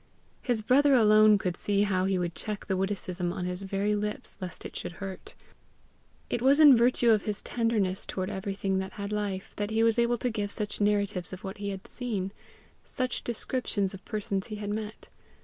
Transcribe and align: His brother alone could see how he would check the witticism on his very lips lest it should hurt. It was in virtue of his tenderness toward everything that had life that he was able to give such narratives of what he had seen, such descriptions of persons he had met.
His 0.41 0.63
brother 0.63 0.95
alone 0.95 1.37
could 1.37 1.55
see 1.55 1.83
how 1.83 2.05
he 2.05 2.17
would 2.17 2.33
check 2.33 2.65
the 2.65 2.75
witticism 2.75 3.31
on 3.31 3.45
his 3.45 3.61
very 3.61 3.93
lips 3.93 4.39
lest 4.41 4.65
it 4.65 4.75
should 4.75 4.93
hurt. 4.93 5.35
It 6.27 6.41
was 6.41 6.59
in 6.59 6.75
virtue 6.75 7.11
of 7.11 7.25
his 7.25 7.43
tenderness 7.43 8.07
toward 8.07 8.27
everything 8.31 8.79
that 8.79 8.93
had 8.93 9.11
life 9.11 9.53
that 9.57 9.69
he 9.69 9.83
was 9.83 9.99
able 9.99 10.17
to 10.17 10.31
give 10.31 10.51
such 10.51 10.81
narratives 10.81 11.33
of 11.33 11.43
what 11.43 11.59
he 11.59 11.69
had 11.69 11.85
seen, 11.87 12.31
such 12.83 13.23
descriptions 13.23 13.93
of 13.93 14.03
persons 14.03 14.47
he 14.47 14.55
had 14.55 14.71
met. 14.71 15.09